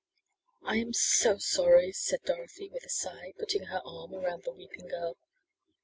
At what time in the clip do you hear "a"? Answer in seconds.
2.85-2.89